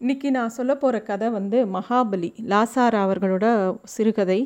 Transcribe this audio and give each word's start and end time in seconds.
இன்றைக்கி 0.00 0.30
நான் 0.30 0.48
சொல்ல 0.48 0.74
போகிற 0.74 1.02
கதை 1.02 1.26
வந்து 1.30 1.58
மகாபலி 1.66 2.28
லாசாரா 2.52 3.00
அவர்களோட 3.06 3.46
சிறுகதை. 3.84 4.38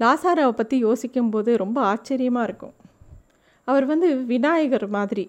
லாசாராவை 0.00 0.50
பற்றி 0.50 0.76
யோசிக்கும்போது 0.78 1.56
ரொம்ப 1.56 1.78
ஆச்சரியமாக 1.82 2.44
இருக்கும். 2.44 2.74
அவர் 3.64 3.86
வந்து 3.86 4.08
விநாயகர் 4.24 4.86
மாதிரி. 4.88 5.24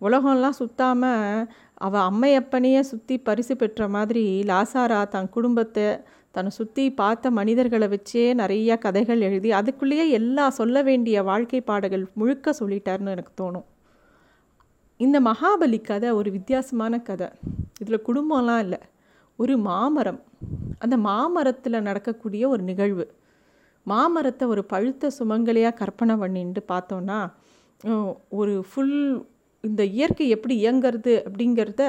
உலகம்லாம் 0.00 0.58
சுத்தாமல் 0.58 1.46
அவள் 1.74 2.00
அம்மையப்பனையே 2.00 2.80
சுற்றி 2.80 3.18
பரிசு 3.18 3.56
பெற்ற 3.56 3.88
மாதிரி 3.88 4.44
லாசாரா 4.46 5.08
தன் 5.08 5.28
குடும்பத்தை 5.28 5.86
தன்னை 6.30 6.50
சுற்றி 6.50 6.84
பார்த்த 6.92 7.30
மனிதர்களை 7.30 7.88
வச்சே 7.88 8.26
நிறையா 8.42 8.78
கதைகள் 8.78 9.20
எழுதி 9.20 9.52
அதுக்குள்ளேயே 9.52 10.06
எல்லா 10.10 10.48
சொல்ல 10.50 10.82
வேண்டிய 10.82 11.22
வாழ்க்கை 11.22 11.60
பாடங்கள் 11.60 12.06
முழுக்க 12.14 12.54
சொல்லிட்டாருன்னு 12.60 13.16
எனக்கு 13.18 13.34
தோணும். 13.42 13.66
இந்த 15.00 15.16
மகாபலி 15.20 15.78
கதை 15.80 16.10
ஒரு 16.18 16.28
வித்தியாசமான 16.36 16.94
கதை. 17.08 17.26
இதில் 17.80 18.06
குடும்பம்லாம் 18.08 18.60
இல்லை. 18.64 18.78
ஒரு 19.38 19.54
மாமரம். 19.68 20.20
அந்த 20.84 20.96
மாமரத்தில் 21.08 21.84
நடக்கக்கூடிய 21.88 22.42
ஒரு 22.48 22.62
நிகழ்வு. 22.62 23.06
மாமரத்தை 23.86 24.44
ஒரு 24.48 24.62
பழுத்த 24.72 25.10
சுமங்கலியாக 25.18 25.78
கற்பனை 25.80 26.14
பண்ணிட்டு 26.22 26.62
பார்த்தோன்னா 26.72 27.18
ஒரு 28.38 28.54
ஃபுல் 28.68 28.96
இந்த 29.64 29.82
இயற்கை 29.96 30.26
எப்படி 30.36 30.54
இயங்கிறது 30.64 31.14
அப்படிங்கிறத 31.26 31.82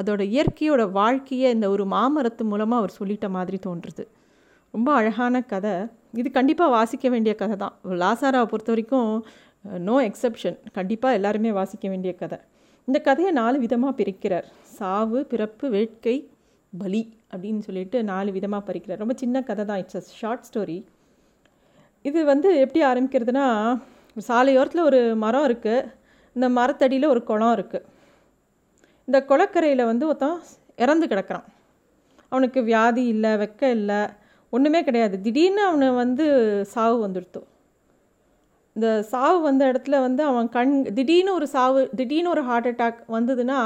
அதோட 0.00 0.22
இயற்கையோட 0.34 0.82
வாழ்க்கையை 1.00 1.48
இந்த 1.56 1.66
ஒரு 1.74 1.84
மாமரத்து 1.94 2.44
மூலமாக 2.52 2.80
அவர் 2.82 2.96
சொல்லிட்ட 2.98 3.28
மாதிரி 3.36 3.58
தோன்றுறது 3.66 4.04
ரொம்ப 4.74 4.88
அழகான 5.00 5.40
கதை. 5.52 5.74
இது 6.20 6.28
கண்டிப்பாக 6.30 6.74
வாசிக்க 6.76 7.06
வேண்டிய 7.08 7.32
கதை 7.34 7.56
தான் 7.56 7.74
லாசாராவை 8.02 8.46
பொறுத்த 8.50 8.70
வரைக்கும் 8.72 9.12
நோ 9.64 9.96
எக்ஸப்ஷன் 10.08 10.56
கண்டிப்பாக 10.76 11.16
எல்லாருமே 11.18 11.50
வாசிக்க 11.58 11.86
வேண்டிய 11.92 12.12
கதை. 12.22 12.38
இந்த 12.88 12.98
கதையை 13.08 13.30
நாலு 13.40 13.56
விதமாக 13.64 13.92
பிரிக்கிறார். 14.00 14.46
சாவு 14.76 15.18
பிறப்பு 15.32 15.66
வேட்கை 15.76 16.16
பலி 16.72 17.02
அப்படின்னு 17.32 17.62
சொல்லிட்டு 17.66 17.98
நாலு 18.12 18.30
விதமாக 18.36 18.62
பறிக்கிறார். 18.68 19.02
ரொம்ப 19.02 19.14
சின்ன 19.22 19.42
கதை 19.50 19.64
தான். 19.70 19.80
இட்ஸ் 19.82 19.98
அ 20.00 20.02
ஷார்ட் 20.20 20.46
ஸ்டோரி 20.48 20.78
இது 22.08 22.20
வந்து 22.32 22.48
எப்படி 22.64 22.80
ஆரம்பிக்கிறதுனா 22.90 23.46
சாலையோரத்தில் 24.28 24.86
ஒரு 24.88 25.00
மரம் 25.24 25.46
இருக்குது 25.48 25.88
இந்த 26.36 26.46
மரத்தடியில் 26.58 27.12
ஒரு 27.12 27.20
குளம் 27.30 27.54
இருக்குது 27.56 27.86
இந்த 29.08 29.18
குளக்கரையில் 29.30 29.88
வந்து 29.90 30.04
ஒருத்தன் 30.10 30.38
இறந்து 30.84 31.06
கிடக்கிறான். 31.10 31.46
அவனுக்கு 32.32 32.60
வியாதி 32.70 33.04
இல்லை 33.14 33.30
வெக்க 33.42 33.70
இல்லை 33.76 34.00
ஒன்றுமே 34.52 34.80
கிடையாது. 34.88 35.16
திடீர்னு 35.26 35.62
அவனை 35.68 35.88
வந்து 36.02 36.26
சாவு 36.74 36.96
வந்துடுத்தோம் 37.06 37.48
இந்த 38.78 39.02
சாவு 39.02 39.38
வந்த 39.40 39.62
இடத்துல 39.72 39.96
வந்து 40.00 40.22
அவன் 40.22 40.48
கண் 40.48 40.74
திடீர்னு 40.94 41.32
ஒரு 41.32 41.46
சாவு 41.46 41.80
திடீர்னு 41.96 42.30
ஒரு 42.30 42.42
ஹார்ட் 42.42 42.66
அட்டாக் 42.66 42.98
வந்ததுன்னா 43.08 43.60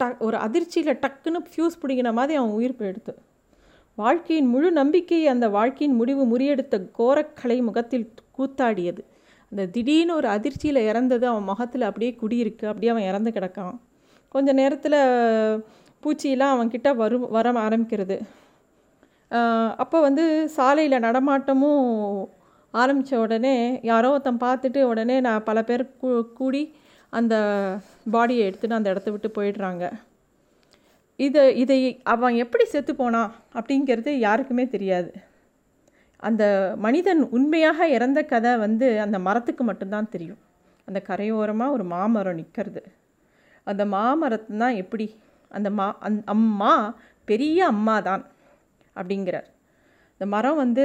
டக் 0.00 0.18
ஒரு 0.18 0.36
அதிர்ச்சியில் 0.36 0.98
டக்குன்னு 0.98 1.40
ஃப்யூஸ் 1.48 1.76
பிடிக்கிற 1.82 2.12
மாதிரி 2.12 2.34
அவன் 2.38 2.50
உயிர் 2.50 2.78
போயிடுத்து 2.78 3.12
வாழ்க்கையின் 3.98 4.48
முழு 4.48 4.70
நம்பிக்கை 4.70 5.20
அந்த 5.26 5.48
வாழ்க்கையின் 5.48 5.96
முடிவு 5.96 6.24
முறியெடுத்த 6.24 6.80
கோரக்கலை 6.98 7.58
முகத்தில் 7.62 8.06
கூத்தாடியது. 8.38 9.02
அந்த 9.52 9.66
திடீர்னு 9.66 10.14
ஒரு 10.14 10.28
அதிர்ச்சியில் 10.28 10.80
இறந்தது 10.90 11.26
அவன் 11.26 11.42
முகத்தில் 11.42 11.86
அப்படியே 11.88 12.10
குடியிருக்கு 12.22 12.66
அப்படியே 12.66 12.90
அவன் 12.92 13.08
இறந்து 13.10 13.30
கிடக்கான். 13.30 13.76
கொஞ்ச 14.28 14.52
நேரத்தில் 14.52 14.98
பூச்சியெல்லாம் 16.02 16.54
அவன்கிட்ட 16.56 16.96
வரும் 16.96 17.28
வர 17.30 17.52
ஆரம்பிக்கிறது. 17.66 18.18
அப்போ 19.76 20.00
வந்து 20.00 20.48
சாலையில் 20.48 21.02
நடமாட்டமும் 21.02 21.86
ஆரம்பித்த 22.74 23.20
உடனே 23.24 23.54
யாரோ 23.90 24.08
ஒருத்தன் 24.14 24.44
பார்த்துட்டு 24.46 24.80
உடனே 24.82 25.16
நான் 25.20 25.46
பல 25.48 25.58
பேர் 25.62 25.84
கூ 26.00 26.08
கூடி 26.38 26.62
அந்த 27.12 27.34
பாடியை 28.14 28.42
எடுத்துகிட்டு 28.48 28.78
அந்த 28.78 28.92
இடத்த 28.92 29.08
விட்டு 29.10 29.28
போயிடுறாங்க. 29.38 29.84
இதை 31.18 31.42
இதை 31.62 31.78
அவன் 32.14 32.34
எப்படி 32.44 32.64
செத்து 32.64 32.92
போனான் 32.94 33.30
அப்படிங்கிறது 33.58 34.10
யாருக்குமே 34.26 34.64
தெரியாது. 34.74 35.10
அந்த 36.22 36.44
மனிதன் 36.84 37.20
உண்மையாக 37.36 37.88
இறந்த 37.96 38.20
கதை 38.32 38.52
வந்து 38.66 38.86
அந்த 39.00 39.16
மரத்துக்கு 39.18 39.64
மட்டும்தான் 39.64 40.12
தெரியும். 40.14 40.40
அந்த 40.88 40.98
கரையோரமாக 41.08 41.74
ஒரு 41.76 41.84
மாமரம் 41.94 42.38
நிற்கிறது 42.40 42.82
அந்த 43.66 43.82
மாமரத்து 43.94 44.52
தான் 44.62 44.78
எப்படி? 44.82 45.06
அந்த 45.50 45.68
மா 45.78 45.86
அந் 46.06 46.18
அம்மா 46.34 46.72
பெரிய 47.24 47.58
அம்மா 47.72 47.94
தான் 48.08 48.22
அப்படிங்கிறார். 48.96 49.48
இந்த 50.12 50.26
மரம் 50.34 50.60
வந்து 50.64 50.84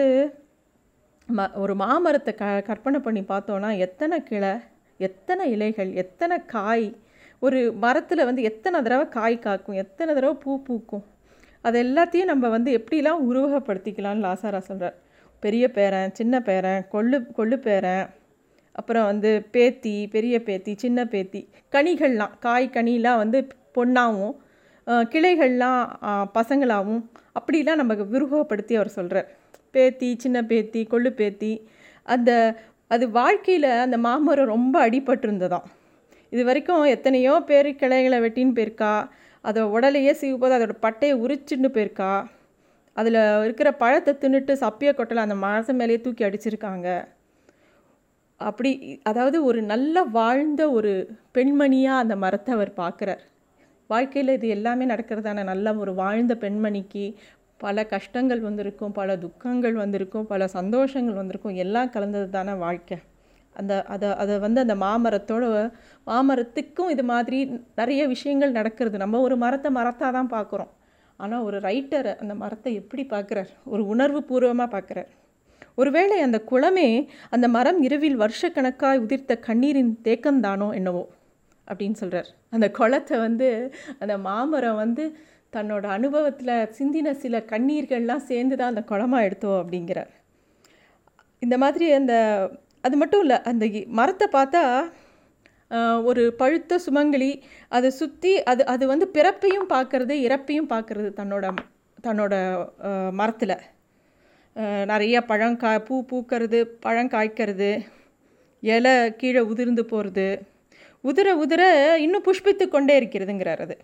ம 1.29 1.45
ஒரு 1.53 1.73
மாமரத்தை 1.75 2.31
க 2.35 2.45
கற்பனை 2.61 2.99
பண்ணி 2.99 3.21
பார்த்தோன்னா 3.21 3.77
எத்தனை 3.77 4.23
கிளை 4.23 4.53
எத்தனை 4.99 5.51
இலைகள் 5.51 5.91
எத்தனை 5.93 6.45
காய் 6.45 6.87
ஒரு 7.39 7.59
மரத்தில் 7.73 8.25
வந்து 8.25 8.41
எத்தனை 8.43 8.81
தடவை 8.81 9.05
காய் 9.09 9.37
காக்கும் 9.39 9.75
எத்தனை 9.75 10.11
தடவை 10.13 10.35
பூ 10.35 10.51
பூக்கும். 10.63 11.03
அது 11.61 11.77
எல்லாத்தையும் 11.83 12.25
நம்ம 12.25 12.49
வந்து 12.49 12.71
எப்படிலாம் 12.77 13.23
உருவகப்படுத்திக்கலாம்னு 13.29 14.25
லாசாரா 14.25 14.57
சொல்கிறார் 14.57 14.97
பெரிய 15.39 15.67
பேரன் 15.67 16.13
சின்ன 16.13 16.41
பேரன் 16.41 16.83
கொள்ளு 16.91 17.17
கொள்ளு 17.33 17.57
பேரன் 17.57 18.05
அப்புறம் 18.71 19.05
வந்து 19.05 19.31
பேத்தி 19.51 20.07
பெரிய 20.07 20.35
பேத்தி 20.43 20.75
சின்ன 20.75 21.05
பேத்தி 21.05 21.41
கனிகள்லாம் 21.71 22.33
காய் 22.39 22.73
கனிலாம் 22.73 23.17
வந்து 23.17 23.39
பொண்ணாகவும் 23.75 24.35
கிளைகள்லாம் 25.11 25.81
பசங்களாகவும் 26.33 27.03
அப்படிலாம் 27.39 27.75
நமக்கு 27.75 28.05
விருகப்படுத்தி 28.05 28.75
அவர் 28.75 28.87
சொல்கிறார் 28.89 29.29
பேத்தி 29.75 30.09
சின்ன 30.23 30.37
பேத்தி 30.51 30.81
கொள்ளு 30.91 31.11
பேத்தி 31.19 31.53
அந்த 32.15 32.31
அது 32.91 33.05
வாழ்க்கையில் 33.19 33.69
அந்த 33.85 33.97
மாமரம் 34.07 34.51
ரொம்ப 34.55 34.75
அடிபட்டிருந்ததாம். 34.87 35.67
இது 36.33 36.43
வரைக்கும் 36.49 36.83
எத்தனையோ 36.95 37.33
பேர் 37.49 37.69
கிளைகளை 37.81 38.17
வெட்டின்னு 38.25 38.57
போயிருக்கா. 38.57 38.93
அதை 39.45 39.61
உடலையே 39.75 40.13
சீவும்போது 40.21 40.55
அதோட 40.57 40.75
பட்டையை 40.85 41.15
உரிச்சுன்னு 41.23 41.69
போயிருக்கா. 41.75 42.11
அதில் 42.97 43.19
இருக்கிற 43.45 43.69
பழத்தை 43.81 44.11
தின்னுட்டு 44.21 44.53
சப்பிய 44.63 44.89
கொட்டலை 44.97 45.21
அந்த 45.25 45.37
மரத்து 45.43 45.73
மேலேயே 45.79 45.99
தூக்கி 46.05 46.23
அடிச்சிருக்காங்க. 46.27 46.87
அப்படி 48.41 48.71
அதாவது 49.09 49.37
ஒரு 49.49 49.59
நல்ல 49.73 50.03
வாழ்ந்த 50.17 50.61
ஒரு 50.77 50.91
பெண்மணியாக 51.37 52.03
அந்த 52.03 52.15
மரத்தை 52.23 52.51
அவர் 52.57 52.71
பார்க்குறார். 52.81 53.23
வாழ்க்கையில் 53.89 54.35
இது 54.37 54.47
எல்லாமே 54.57 54.85
நடக்கிறதான 54.91 55.43
நல்ல 55.51 55.73
ஒரு 55.83 55.91
வாழ்ந்த 56.01 56.33
பெண்மணிக்கு 56.43 57.05
பல 57.65 57.85
கஷ்டங்கள் 57.93 58.41
வந்திருக்கும் 58.47 58.93
பல 58.99 59.15
துக்கங்கள் 59.17 59.75
வந்திருக்கும் 59.81 60.27
பல 60.31 60.47
சந்தோஷங்கள் 60.57 61.19
வந்திருக்கும் 61.21 61.57
எல்லாம் 61.63 61.91
கலந்தது 61.95 62.29
தானே 62.29 62.53
வாழ்க்கை. 62.65 62.97
அந்த 63.55 63.73
அதை 63.93 64.07
அதை 64.21 64.35
வந்து 64.39 64.59
அந்த 64.65 64.75
மாமரத்தோட 64.83 65.43
மாமரத்துக்கும் 66.07 66.91
இது 66.93 67.03
மாதிரி 67.13 67.39
நிறைய 67.75 68.01
விஷயங்கள் 68.13 68.55
நடக்கிறது. 68.59 68.97
நம்ம 68.97 69.19
ஒரு 69.21 69.35
மரத்தை 69.37 69.71
மரத்தாக 69.79 70.11
தான் 70.11 70.31
பார்க்குறோம். 70.35 70.71
ஆனால் 71.19 71.43
ஒரு 71.43 71.57
ரைட்டர் 71.67 72.09
அந்த 72.21 72.33
மரத்தை 72.35 72.71
எப்படி 72.81 73.03
பார்க்குறார்? 73.09 73.51
ஒரு 73.63 73.83
உணர்வு 73.85 74.21
பூர்வமாக 74.29 74.69
பார்க்குறார். 74.75 75.11
ஒருவேளை 75.75 76.17
அந்த 76.19 76.37
குளமே 76.51 76.87
அந்த 77.29 77.45
மரம் 77.47 77.79
இரவில் 77.81 78.17
வருஷக்கணக்காய் 78.17 79.03
உதிர்த்த 79.05 79.37
கண்ணீரின் 79.47 79.93
தேக்கம்தானோ 80.07 80.67
என்னவோ 80.79 81.03
அப்படின்னு 81.67 81.97
சொல்கிறார் 82.01 82.29
அந்த 82.49 82.67
குளத்தை 82.71 83.17
வந்து 83.17 83.47
அந்த 83.99 84.13
மாமரம் 84.27 84.81
வந்து 84.83 85.03
தன்னோட 85.55 85.85
அனுபவத்தில் 85.97 86.53
சிந்தின 86.77 87.13
சில 87.23 87.39
கண்ணீர்கள்லாம் 87.51 88.27
சேர்ந்து 88.31 88.55
தான் 88.59 88.71
அந்த 88.73 88.83
குளமாக 88.91 89.27
எடுத்தோம் 89.27 89.59
அப்படிங்கிறார். 89.61 90.11
இந்த 91.41 91.55
மாதிரி 91.63 91.85
அந்த 91.99 92.13
அது 92.87 92.95
மட்டும் 93.01 93.23
இல்லை 93.25 93.37
அந்த 93.51 93.65
மரத்தை 93.99 94.27
பார்த்தா 94.37 94.63
ஒரு 96.09 96.23
பழுத்த 96.41 96.79
சுமங்கலி 96.85 97.31
அதை 97.77 97.89
சுற்றி 97.99 98.31
அது 98.51 98.63
அது 98.73 98.83
வந்து 98.93 99.05
பிறப்பையும் 99.15 99.69
பார்க்கறது 99.75 100.15
இறப்பையும் 100.25 100.71
பார்க்குறது 100.73 101.09
தன்னோட 101.19 101.45
தன்னோட 102.07 102.33
மரத்தில். 103.19 103.55
நிறைய 104.91 105.15
பழங்கா 105.29 105.71
பூ 105.87 105.95
பூக்கிறது 106.09 106.59
பழம் 106.85 107.11
காய்க்கிறது 107.13 107.69
இலை 108.63 108.93
கீழே 109.21 109.41
உதிர்ந்து 109.51 109.83
போகிறது 109.91 110.27
உதிர 111.03 111.29
உதிர 111.43 111.61
இன்னும் 112.03 112.25
புஷ்பித்து 112.27 112.65
கொண்டே 112.67 112.93
இருக்கிறதுங்கிறார் 112.99 113.63
அது. 113.65 113.75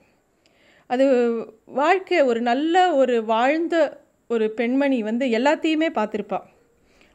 அது 0.89 1.05
வாழ்க்கை 1.65 2.21
ஒரு 2.21 2.41
நல்ல 2.41 2.93
ஒரு 2.93 3.25
வாழ்ந்த 3.25 3.75
ஒரு 4.27 4.49
பெண்மணி 4.49 5.03
வந்து 5.03 5.25
எல்லாத்தையுமே 5.25 5.89
பார்த்துருப்பாள் 5.93 6.47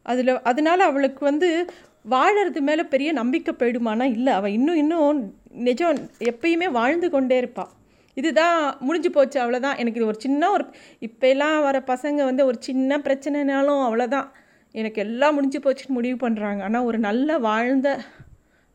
அதில் 0.02 0.42
அதனால் 0.42 0.80
அவளுக்கு 0.80 1.24
வந்து 1.24 1.66
வாழறது 2.10 2.60
மேலே 2.60 2.84
பெரிய 2.84 3.12
நம்பிக்கை 3.12 3.54
போயிடுமானா 3.58 4.02
இல்லை. 4.02 4.32
அவள் 4.32 4.50
இன்னும் 4.50 4.76
இன்னும் 4.76 5.20
நிஜம் 5.50 6.08
எப்பயுமே 6.20 6.70
வாழ்ந்து 6.70 7.10
கொண்டே 7.10 7.36
இருப்பாள் 7.36 7.72
இதுதான் 8.16 8.78
முடிஞ்சு 8.80 9.10
போச்சு 9.10 9.40
அவ்வளோதான் 9.40 9.76
எனக்கு 9.76 10.00
இது 10.00 10.06
ஒரு 10.06 10.20
சின்ன 10.20 10.50
ஒரு 10.50 10.64
இப்போலாம் 11.00 11.62
வர 11.62 11.82
பசங்க 11.86 12.24
வந்து 12.24 12.46
ஒரு 12.46 12.56
சின்ன 12.60 12.98
பிரச்சனைனாலும் 12.98 13.82
அவ்வளோதான் 13.84 14.28
எனக்கு 14.74 15.00
எல்லாம் 15.00 15.34
முடிஞ்சு 15.34 15.58
போச்சுன்னு 15.58 15.88
முடிவு 15.88 16.28
பண்ணுறாங்க 16.28 16.62
ஆனால் 16.62 16.84
ஒரு 16.84 16.98
நல்ல 16.98 17.38
வாழ்ந்த 17.38 17.88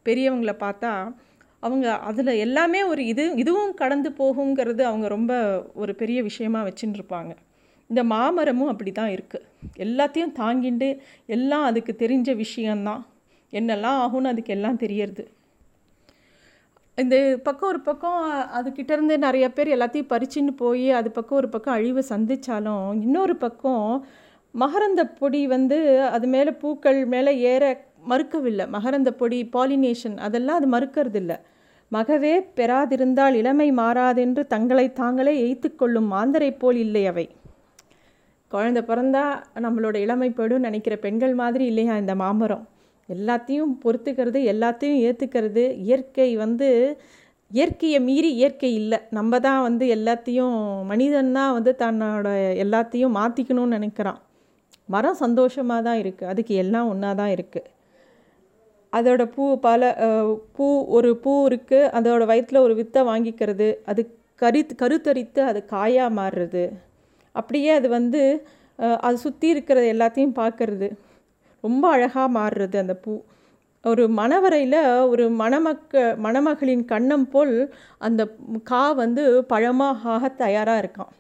பெரியவங்களை 0.06 0.56
பார்த்தா 0.60 0.92
அவங்க 1.60 1.98
அதில் 1.98 2.28
எல்லாமே 2.28 2.84
ஒரு 2.84 3.06
இது 3.06 3.36
இதுவும் 3.36 3.74
கடந்து 3.74 4.10
போகுங்கிறது 4.10 4.82
அவங்க 4.82 5.08
ரொம்ப 5.08 5.64
ஒரு 5.74 5.96
பெரிய 5.96 6.24
விஷயமாக 6.24 6.70
வச்சுன்னு 6.70 7.00
இருப்பாங்க 7.00 7.36
இந்த 7.88 8.04
மாமரமும் 8.04 8.68
அப்படி 8.68 8.92
தான் 8.92 9.10
இருக்குது 9.10 9.46
எல்லாத்தையும் 9.78 10.32
தாங்கிண்டு 10.40 11.00
எல்லாம் 11.26 11.64
அதுக்கு 11.64 11.96
தெரிஞ்ச 12.00 12.36
விஷயந்தான் 12.36 13.08
என்னெல்லாம் 13.52 14.00
ஆகும்னு 14.00 14.28
அதுக்கு 14.28 14.54
எல்லாம் 14.54 14.78
தெரியறது. 14.78 15.28
இந்த 16.96 17.40
பக்கம் 17.44 17.70
ஒரு 17.70 17.80
பக்கம் 17.80 18.32
அதுக்கிட்டேருந்து 18.32 19.18
நிறைய 19.18 19.52
பேர் 19.52 19.68
எல்லாத்தையும் 19.68 20.10
பறிச்சுன்னு 20.10 20.52
போய் 20.52 20.92
அது 20.92 21.12
பக்கம் 21.12 21.38
ஒரு 21.38 21.50
பக்கம் 21.50 21.74
அழிவு 21.74 22.04
சந்தித்தாலும் 22.10 23.02
இன்னொரு 23.02 23.36
பக்கம் 23.36 24.08
மகரந்த 24.52 25.04
பொடி 25.06 25.48
வந்து 25.48 26.02
அது 26.02 26.28
மேலே 26.28 26.52
பூக்கள் 26.52 27.06
மேலே 27.06 27.38
ஏற 27.40 27.89
மறுக்கவில்லை. 28.04 28.66
மகரந்த 28.70 29.12
பொடி 29.12 29.50
பாலினேஷன் 29.54 30.18
அதெல்லாம் 30.18 30.56
அது 30.56 30.68
மறுக்கிறதில்ல. 30.68 31.34
மகவே 31.92 32.34
பெறாதிருந்தால் 32.58 33.34
இளமை 33.34 33.72
மாறாதென்று 33.72 34.48
தங்களை 34.48 34.94
தாங்களே 34.94 35.34
எய்த்து 35.46 35.76
கொள்ளும் 35.76 36.12
மாந்தரை 36.14 36.58
போல் 36.58 36.76
இல்லை 36.76 37.08
அவை. 37.08 37.30
குழந்தை 38.48 38.82
பிறந்தா 38.90 39.24
நம்மளோட 39.66 39.96
இளமை 39.96 40.30
நினைக்கிற 40.60 40.96
பெண்கள் 40.96 41.34
மாதிரி 41.34 41.66
இல்லையா 41.66 41.98
இந்த 41.98 42.16
மாமரம்? 42.16 42.68
எல்லாத்தையும் 43.10 43.72
பொறுத்துக்கிறது 43.84 44.40
எல்லாத்தையும் 44.54 45.02
ஏற்றுக்கிறது 45.08 45.78
இயற்கை 45.78 46.36
வந்து 46.36 46.98
இயற்கையை 47.52 48.00
மீறி 48.00 48.30
இயற்கை 48.36 48.74
இல்லை. 48.74 49.00
நம்ம 49.10 49.40
தான் 49.40 49.62
வந்து 49.62 49.86
எல்லாத்தையும் 49.96 50.86
மனிதன் 50.86 51.32
தான் 51.34 51.54
வந்து 51.54 51.76
தன்னோட 51.80 52.28
எல்லாத்தையும் 52.64 53.16
மாற்றிக்கணும்னு 53.20 53.78
நினைக்கிறான். 53.78 54.20
மரம் 54.86 55.14
சந்தோஷமாக 55.14 55.82
தான் 55.82 56.00
இருக்குது 56.04 56.30
அதுக்கு 56.32 56.56
எல்லாம் 56.56 56.90
ஒன்றா 56.90 57.14
தான் 57.14 57.30
இருக்குது 57.30 57.68
அதோட 58.94 59.24
பூ 59.36 59.46
பல 59.66 59.82
பூ 60.58 60.68
ஒரு 60.98 61.10
பூ 61.24 61.34
இருக்குது 61.50 61.90
அதோட 61.98 62.24
வயிற்றில் 62.32 62.66
ஒரு 62.68 62.74
வித்தை 62.80 63.02
வாங்கிக்கிறது. 63.12 63.68
அது 63.92 64.02
கரி 64.42 64.62
கருத்தரித்து 64.82 65.42
அது 65.50 65.60
காயாக 65.74 66.16
மாறுறது. 66.20 66.64
அப்படியே 67.36 67.72
அது 67.80 67.88
வந்து 67.98 68.22
அது 69.08 69.18
சுற்றி 69.26 69.48
இருக்கிறது 69.54 69.88
எல்லாத்தையும் 69.94 70.38
பார்க்கறது. 70.42 70.88
ரொம்ப 71.64 71.84
அழகாக 71.96 72.28
மாறுறது 72.40 72.76
அந்த 72.84 72.96
பூ. 73.04 73.14
ஒரு 73.86 74.04
மணவரையில் 74.20 74.80
ஒரு 75.12 75.26
மணமக்க 75.42 76.02
மணமகளின் 76.26 76.84
கண்ணம் 76.92 77.28
போல் 77.34 77.56
அந்த 78.08 78.22
கா 78.72 78.82
வந்து 79.04 79.24
பழமாக 79.52 80.10
ஆக 80.16 80.32
தயாராக 80.44 80.82
இருக்கான் 80.84 81.14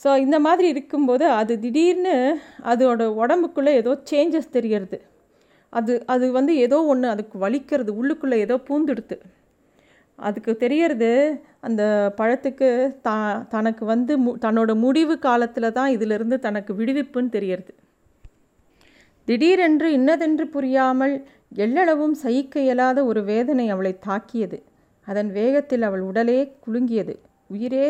ஸோ 0.00 0.08
இந்த 0.24 0.36
மாதிரி 0.46 0.66
இருக்கும்போது 0.74 1.26
அது 1.40 1.54
திடீர்னு 1.64 2.14
அதோட 2.72 3.02
உடம்புக்குள்ளே 3.22 3.74
ஏதோ 3.80 3.92
சேஞ்சஸ் 4.10 4.54
தெரிகிறது 4.56 4.98
அது 5.72 5.94
அது 6.06 6.26
வந்து 6.32 6.52
ஏதோ 6.66 6.78
ஒன்று 6.92 7.08
அதுக்கு 7.14 7.36
வலிக்கிறது 7.44 7.90
உள்ளுக்குள்ளே 8.00 8.36
ஏதோ 8.46 8.56
பூந்துடுத்து. 8.68 9.16
அதுக்கு 10.18 10.52
தெரியறது 10.56 11.10
அந்த 11.60 11.82
பழத்துக்கு 12.18 12.68
த 13.06 13.10
தனக்கு 13.54 13.84
வந்து 13.84 14.12
மு 14.24 14.30
தன்னோட 14.44 14.70
முடிவு 14.84 15.14
காலத்தில் 15.18 15.74
தான் 15.78 15.90
இதிலிருந்து 15.96 16.36
தனக்கு 16.46 16.72
விடுவிப்புன்னு 16.74 17.34
தெரியறது. 17.36 17.72
திடீரென்று 19.28 19.88
இன்னதென்று 19.98 20.46
புரியாமல் 20.54 21.14
எள்ளளவும் 21.64 22.16
சகிக்க 22.22 22.54
இயலாத 22.60 22.98
ஒரு 23.04 23.20
வேதனை 23.30 23.66
அவளை 23.74 23.92
தாக்கியது. 24.06 24.58
அதன் 25.06 25.30
வேகத்தில் 25.38 25.84
அவள் 25.88 26.04
உடலே 26.10 26.38
குலுங்கியது. 26.64 27.14
உயிரே 27.50 27.86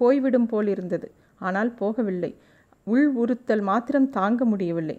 போய்விடும் 0.00 0.48
போல் 0.52 0.68
இருந்தது 0.68 1.08
ஆனால் 1.40 1.70
போகவில்லை. 1.80 2.32
உள் 2.86 3.08
உறுத்தல் 3.22 3.64
மாத்திரம் 3.70 4.10
தாங்க 4.18 4.44
முடியவில்லை. 4.44 4.98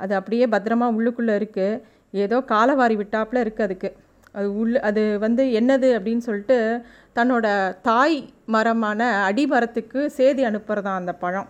அது 0.00 0.12
அப்படியே 0.14 0.46
பத்திரமா 0.46 0.86
உள்ளுக்குள்ளே 0.96 1.34
இருக்குது 1.40 1.82
ஏதோ 2.10 2.36
காலவாரி 2.40 2.96
விட்டாப்புல 2.96 3.42
இருக்குது 3.44 3.66
அதுக்கு. 3.68 3.90
அது 4.32 4.46
உள்ள 4.56 4.80
அது 4.80 5.02
வந்து 5.18 5.42
என்னது 5.60 5.88
அப்படின்னு 5.96 6.24
சொல்லிட்டு 6.28 6.56
தன்னோட 7.16 7.46
தாய் 7.82 8.16
மரமான 8.46 9.00
அடிமரத்துக்கு 9.28 10.00
சேதி 10.06 10.42
அனுப்புகிறதான் 10.44 11.00
அந்த 11.02 11.12
பழம். 11.14 11.48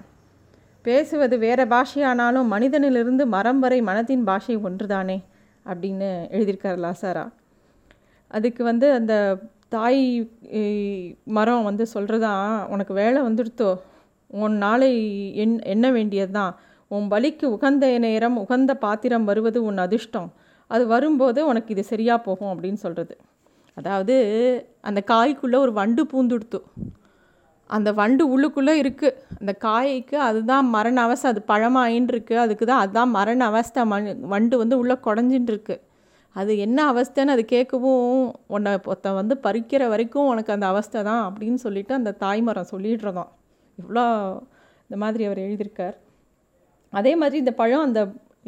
பேசுவது 0.84 1.38
வேறு 1.38 1.64
பாஷையானாலும் 1.64 2.50
மனிதனிலிருந்து 2.54 3.24
மரம் 3.26 3.60
வரை 3.60 3.78
மனத்தின் 3.82 4.24
பாஷை 4.24 4.56
ஒன்றுதானே 4.56 5.18
அப்படின்னு 5.66 6.08
எழுதியிருக்கார் 6.34 6.82
லாசாரா. 6.84 7.24
அதுக்கு 8.30 8.62
வந்து 8.64 8.86
அந்த 8.92 9.14
தாய் 9.68 10.02
மரம் 11.24 11.64
வந்து 11.64 11.84
சொல்கிறதான் 11.94 12.66
உனக்கு 12.66 12.94
வேலை 12.94 13.22
வந்துடுத்தோ. 13.22 13.70
உன் 14.26 14.56
நாளை 14.56 14.92
என் 15.36 15.56
எண்ண 15.62 15.86
வேண்டியது 15.90 16.32
தான் 16.32 16.52
உன் 16.90 17.06
பலிக்கு 17.12 17.46
உகந்த 17.56 17.84
நேரம் 18.06 18.36
உகந்த 18.42 18.72
பாத்திரம் 18.84 19.28
வருவது 19.30 19.58
உன் 19.68 19.80
அதிர்ஷ்டம். 19.86 20.28
அது 20.70 20.84
வரும்போது 20.94 21.40
உனக்கு 21.50 21.72
இது 21.74 21.84
சரியாக 21.92 22.18
போகும் 22.26 22.52
அப்படின்னு 22.52 22.80
சொல்கிறது 22.84 23.14
அதாவது 23.76 24.14
அந்த 24.88 25.00
காய்க்குள்ளே 25.12 25.58
ஒரு 25.64 25.72
வண்டு 25.80 26.02
பூந்துடுத்து. 26.12 26.58
அந்த 27.70 27.90
வண்டு 28.00 28.22
உள்ளுக்குள்ளே 28.34 28.74
இருக்குது 28.82 29.16
அந்த 29.40 29.52
காய்க்கு 29.66 30.16
அதுதான் 30.28 30.66
மரண 30.76 30.96
அவஸ்தை. 31.06 31.28
அது 31.32 31.40
பழமாயின்னு 31.50 32.12
இருக்குது 32.14 32.42
அதுக்கு 32.44 32.64
தான் 32.70 32.82
அதுதான் 32.84 33.12
மரண 33.18 33.40
அவஸ்தை. 33.52 33.82
மண் 33.92 34.08
வண்டு 34.32 34.54
வந்து 34.62 34.76
உள்ளே 34.82 34.96
குடஞ்சின்னு 35.06 35.52
இருக்குது 35.54 35.82
அது 36.36 36.52
என்ன 36.66 36.78
அவஸ்தைன்னு 36.92 37.34
அது 37.36 37.42
கேட்கவும் 37.52 38.04
உன்னை 38.54 38.70
ஒருத்த 38.90 39.08
வந்து 39.18 39.34
பறிக்கிற 39.46 39.82
வரைக்கும் 39.92 40.30
உனக்கு 40.32 40.54
அந்த 40.54 40.66
அவஸ்தை 40.72 41.00
தான் 41.08 41.22
அப்படின்னு 41.26 41.58
சொல்லிட்டு 41.66 41.92
அந்த 41.98 42.12
தாய்மரம் 42.24 42.70
சொல்லிடுறதும் 42.72 43.30
இவ்வளோ 43.78 44.04
இந்த 44.86 44.96
மாதிரி 45.02 45.22
அவர் 45.28 45.44
எழுதியிருக்கார். 45.44 45.96
அதே 46.98 47.12
மாதிரி 47.20 47.36
இந்த 47.42 47.52
பழம் 47.60 47.86
அந்த 47.86 48.00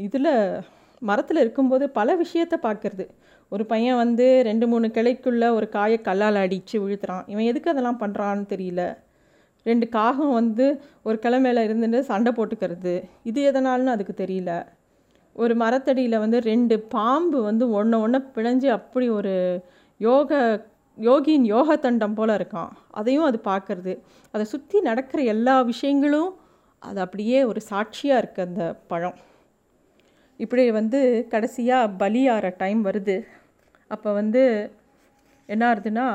இதில் 0.07 0.33
மரத்தில் 1.03 1.43
இருக்கும்போது 1.45 1.85
பல 1.99 2.09
விஷயத்தை 2.17 2.57
பார்க்குறது 2.63 3.05
ஒரு 3.53 3.65
பையன் 3.73 4.01
வந்து 4.03 4.27
ரெண்டு 4.43 4.67
மூணு 4.67 4.87
கிளைக்குள்ளே 4.97 5.49
ஒரு 5.59 5.67
காயை 5.69 5.99
கல்லால் 6.01 6.39
அடித்து 6.43 6.77
விழுத்துறான். 6.83 7.25
இவன் 7.33 7.49
எதுக்கு 7.51 7.73
அதெல்லாம் 7.73 8.01
பண்ணுறான்னு 8.01 8.47
தெரியல. 8.53 8.83
ரெண்டு 9.67 9.87
காகம் 9.89 10.33
வந்து 10.33 10.67
ஒரு 11.03 11.17
கிளை 11.19 11.39
மேலே 11.41 11.61
இருந்துட்டு 11.67 12.01
சண்டை 12.11 12.31
போட்டுக்கிறது. 12.37 12.95
இது 13.23 13.41
எதனால்னு 13.51 13.95
அதுக்கு 13.97 14.15
தெரியல. 14.23 14.53
ஒரு 15.37 15.55
மரத்தடியில் 15.63 16.23
வந்து 16.25 16.39
ரெண்டு 16.51 16.77
பாம்பு 16.95 17.39
வந்து 17.43 17.65
ஒன்று 17.79 17.97
ஒன்று 18.05 18.19
பிணைஞ்சு 18.37 18.69
அப்படி 18.79 19.07
ஒரு 19.19 19.35
யோக 20.01 20.41
யோகியின் 20.99 21.47
யோக 21.55 21.77
தண்டம் 21.77 22.15
போல் 22.15 22.37
இருக்கான். 22.39 22.71
அதையும் 22.99 23.29
அது 23.31 23.39
பார்க்குறது 23.51 23.93
அதை 24.35 24.45
சுற்றி 24.55 24.79
நடக்கிற 24.81 25.21
எல்லா 25.35 25.57
விஷயங்களும் 25.73 26.31
அது 26.82 26.99
அப்படியே 27.05 27.38
ஒரு 27.50 27.61
சாட்சியாக 27.70 28.20
இருக்குது 28.23 28.46
அந்த 28.49 28.64
பழம். 28.90 29.17
இப்படி 30.40 30.64
வந்து 30.78 31.00
கடைசியாக 31.32 31.93
பலியாகிற 32.00 32.46
டைம் 32.62 32.81
வருது. 32.88 33.17
அப்போ 33.90 34.11
வந்து 34.20 34.43
என்ன 35.49 35.62
ஆகுதுன்னா 35.70 36.06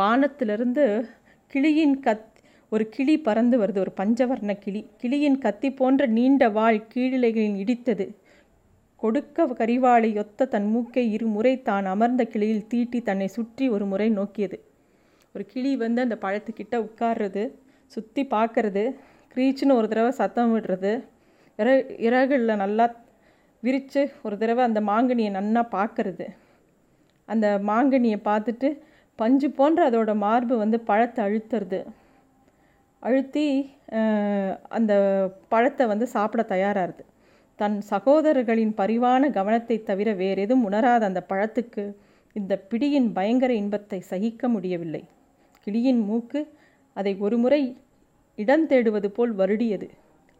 வானத்திலிருந்து 0.00 0.84
கிளியின் 1.52 1.96
கத் 2.06 2.26
ஒரு 2.72 2.84
கிளி 2.94 3.14
பறந்து 3.26 3.56
வருது 3.60 3.78
ஒரு 3.84 3.92
பஞ்சவர்ண 4.00 4.52
கிளி. 4.64 4.80
கிளியின் 5.02 5.38
கத்தி 5.44 5.68
போன்ற 5.78 6.02
நீண்ட 6.16 6.48
வாழ் 6.56 6.80
கீழிலைகளின் 6.94 7.60
இடித்தது. 7.62 8.06
கொடுக்க 9.02 9.46
கரிவாளை 9.60 10.10
ஒத்த 10.22 10.48
தன் 10.54 10.68
மூக்கை 10.74 11.04
இருமுறை 11.16 11.52
தான் 11.68 11.86
அமர்ந்த 11.92 12.22
கிளியில் 12.32 12.66
தீட்டி 12.72 12.98
தன்னை 13.08 13.28
சுற்றி 13.36 13.64
ஒரு 13.74 13.84
முறை 13.90 14.08
நோக்கியது. 14.18 14.58
ஒரு 15.34 15.44
கிளி 15.52 15.72
வந்து 15.84 16.00
அந்த 16.06 16.16
பழத்துக்கிட்ட 16.24 16.76
உட்கார்றது 16.86 17.44
சுற்றி 17.92 18.22
பார்க்கறது 18.34 18.84
க்ரீச்சுன்னு 19.34 19.78
ஒரு 19.80 19.86
தடவை 19.92 20.12
சத்தம் 20.20 20.52
விடுறது. 20.54 20.92
இற 21.58 21.68
இறகுகளில் 22.06 22.60
நல்லா 22.64 22.86
விரித்து 23.62 24.02
ஒரு 24.26 24.34
தடவை 24.42 24.62
அந்த 24.68 24.80
மாங்கனியை 24.90 25.30
நன்னா 25.38 25.62
பார்க்கறது 25.76 26.26
அந்த 27.28 27.46
மாங்கனியை 27.70 28.18
பார்த்துட்டு 28.28 28.68
பஞ்சு 29.18 29.48
போன்ற 29.58 29.80
அதோட 29.90 30.10
மார்பு 30.24 30.54
வந்து 30.62 30.78
பழத்தை 30.90 31.20
அழுத்துறது. 31.26 31.80
அழுத்தி 33.02 33.46
அந்த 34.78 34.92
பழத்தை 35.52 35.84
வந்து 35.92 36.06
சாப்பிட 36.14 36.42
தயாராகுது 36.52 37.04
தன் 37.58 37.76
சகோதரர்களின் 37.92 38.72
பரிவான 38.80 39.30
கவனத்தை 39.36 39.76
தவிர 39.90 40.08
வேறு 40.20 40.42
எதுவும் 40.46 40.66
உணராத 40.68 41.02
அந்த 41.10 41.20
பழத்துக்கு 41.30 41.84
இந்த 42.36 42.54
பிடியின் 42.70 43.08
பயங்கர 43.16 43.52
இன்பத்தை 43.62 43.98
சகிக்க 44.10 44.48
முடியவில்லை. 44.54 45.02
கிளியின் 45.66 46.02
மூக்கு 46.08 46.40
அதை 46.96 47.12
ஒருமுறை 47.26 47.62
இடம் 48.38 48.66
தேடுவது 48.68 49.08
போல் 49.08 49.32
வருடியது. 49.36 49.88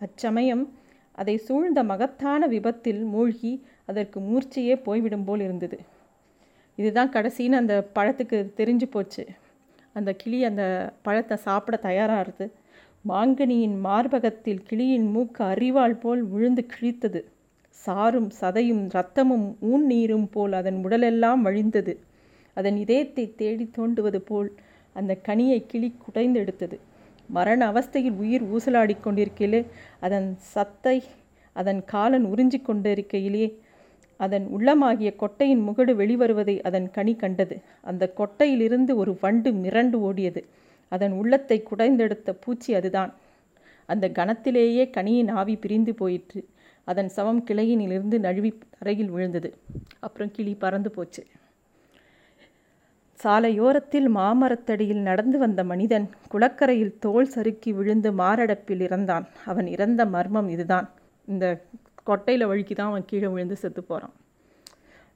அச்சமயம் 0.01 0.65
அதை 1.19 1.35
சூழ்ந்த 1.37 1.81
மகத்தான 1.83 2.47
விபத்தில் 2.47 3.03
மூழ்கி 3.05 3.53
அதற்கு 3.85 4.19
மூர்ச்சையே 4.21 4.75
போய்விடும் 4.83 5.25
போல் 5.25 5.41
இருந்தது. 5.41 5.79
இதுதான் 6.79 7.13
கடைசின்னு 7.13 7.61
அந்த 7.63 7.75
பழத்துக்கு 7.95 8.39
தெரிஞ்சு 8.57 8.87
போச்சு. 8.91 9.25
அந்த 9.97 10.11
கிளி 10.13 10.39
அந்த 10.45 10.65
பழத்தை 11.03 11.37
சாப்பிட 11.47 11.77
தயாராகிறது 11.83 12.47
மாங்கனியின் 13.09 13.77
மார்பகத்தில் 13.79 14.63
கிளியின் 14.63 15.09
மூக்கு 15.11 15.43
அறிவாள் 15.45 15.97
போல் 15.97 16.23
விழுந்து 16.25 16.63
கிழித்தது. 16.75 17.21
சாரும் 17.85 18.31
சதையும் 18.41 18.85
இரத்தமும் 18.91 19.47
ஊன் 19.71 19.87
நீரும் 19.87 20.29
போல் 20.31 20.53
அதன் 20.53 20.79
உடலெல்லாம் 20.85 21.43
வழிந்தது. 21.47 21.95
அதன் 22.57 22.77
இதயத்தை 22.77 23.25
தேடி 23.35 23.67
தோண்டுவது 23.79 24.21
போல் 24.31 24.51
அந்த 24.97 25.13
கனியை 25.27 25.59
கிளி 25.67 25.89
குடைந்தெடுத்தது 26.05 26.77
மரண 27.29 27.73
அவஸ்தையில் 27.73 28.17
உயிர் 28.17 28.45
ஊசலாடி 28.55 28.97
கொண்டிருக்கையிலே 29.05 29.67
அதன் 30.01 30.29
சத்தை 30.39 31.03
அதன் 31.53 31.85
காலன் 31.85 32.27
உறிஞ்சி 32.27 32.59
கொண்டிருக்கையிலே 32.63 33.47
அதன் 34.17 34.47
உள்ளமாகிய 34.57 35.11
கொட்டையின் 35.19 35.63
முகடு 35.63 35.93
வெளிவருவதை 35.95 36.61
அதன் 36.61 36.91
கனி 36.91 37.15
கண்டது. 37.17 37.57
அந்த 37.81 38.13
கொட்டையிலிருந்து 38.17 38.95
ஒரு 38.95 39.19
வண்டு 39.21 39.51
மிரண்டு 39.53 39.97
ஓடியது. 40.09 40.43
அதன் 40.89 41.13
உள்ளத்தை 41.13 41.63
குடைந்தெடுத்த 41.63 42.35
பூச்சி 42.41 42.75
அதுதான். 42.75 43.15
அந்த 43.87 44.09
கணத்திலேயே 44.09 44.91
கனியின் 44.91 45.31
ஆவி 45.31 45.57
பிரிந்து 45.57 45.95
போயிற்று. 45.95 46.41
அதன் 46.85 47.09
சவம் 47.09 47.43
கிளையினிலிருந்து 47.45 48.19
நழுவி 48.19 48.59
தரையில் 48.79 49.11
விழுந்தது. 49.11 49.51
அப்புறம் 50.01 50.31
கிளி 50.31 50.55
பறந்து 50.55 50.91
போச்சு. 50.91 51.23
சாலையோரத்தில் 53.25 54.09
மாமரத்தடியில் 54.17 55.01
நடந்து 55.01 55.39
வந்த 55.39 55.65
மனிதன் 55.65 56.07
குளக்கரையில் 56.33 56.99
தோல் 56.99 57.27
சறுக்கி 57.27 57.73
விழுந்து 57.73 58.13
மாரடைப்பில் 58.13 58.85
இறந்தான். 58.87 59.25
அவன் 59.45 59.67
இறந்த 59.67 60.07
மர்மம் 60.07 60.49
இதுதான். 60.49 60.87
இந்த 61.29 61.65
கொட்டையில் 62.07 62.47
வழுக்கி 62.47 62.75
தான் 62.75 62.89
அவன் 62.89 63.05
கீழே 63.05 63.27
விழுந்து 63.27 63.57
செத்து 63.57 63.83
போகிறான் 63.83 64.15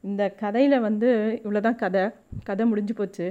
இந்த 0.05 0.23
கதையில் 0.31 0.79
வந்து 0.81 1.09
இவ்வளோதான் 1.45 1.75
கதை. 1.75 2.05
கதை 2.45 2.67
முடிஞ்சு 2.67 2.95
போச்சு. 2.95 3.27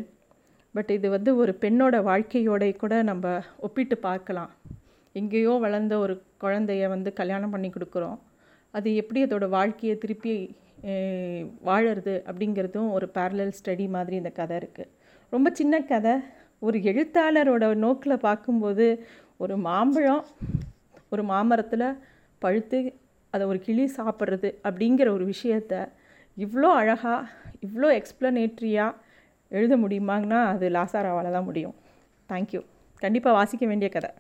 பட் 0.76 0.90
இது 0.90 1.10
வந்து 1.10 1.32
ஒரு 1.36 1.58
பெண்ணோட 1.62 1.96
வாழ்க்கையோட 2.10 2.76
கூட 2.76 3.02
நம்ம 3.02 3.26
ஒப்பிட்டு 3.58 3.98
பார்க்கலாம். 3.98 4.52
எங்கேயோ 5.16 5.54
வளர்ந்த 5.66 5.94
ஒரு 5.98 6.14
குழந்தைய 6.42 6.88
வந்து 6.88 7.14
கல்யாணம் 7.14 7.50
பண்ணி 7.50 7.70
கொடுக்குறோம். 7.70 8.20
அது 8.74 8.96
எப்படி 8.96 9.24
அதோடய 9.24 9.50
வாழ்க்கையை 9.50 9.98
திருப்பி 9.98 10.36
வாழறது 11.70 12.14
அப்படிங்கிறதும் 12.30 12.90
ஒரு 12.98 13.08
பேரலல் 13.16 13.56
ஸ்டடி 13.58 13.86
மாதிரி 13.96 14.16
இந்த 14.22 14.32
கதை 14.40 14.56
இருக்குது 14.62 14.92
ரொம்ப 15.34 15.48
சின்ன 15.60 15.76
கதை. 15.92 16.14
ஒரு 16.60 16.78
எழுத்தாளரோட 16.90 17.66
நோக்கில் 17.84 18.24
பார்க்கும்போது 18.28 18.88
ஒரு 19.44 19.56
மாம்பழம் 19.68 20.26
ஒரு 21.14 21.24
மாமரத்தில் 21.32 21.88
பழுத்து 22.42 22.80
அதை 23.34 23.44
ஒரு 23.52 23.60
கிளி 23.66 23.86
சாப்பிட்றது 23.98 24.50
அப்படிங்கிற 24.68 25.08
ஒரு 25.18 25.26
விஷயத்த 25.34 25.74
இவ்வளோ 26.38 26.70
அழகாக 26.82 27.28
இவ்வளோ 27.66 27.90
எக்ஸ்ப்ளனேட்ரியாக 28.00 29.00
எழுத 29.52 29.74
முடியுமாங்கன்னா 29.78 30.42
அது 30.54 30.66
லாசாராவால் 30.78 31.36
தான் 31.38 31.48
முடியும். 31.50 31.76
தேங்க்யூ 32.30 32.62
கண்டிப்பாக 33.02 33.38
வாசிக்க 33.38 33.66
வேண்டிய 33.66 33.90
கதை. 33.90 34.12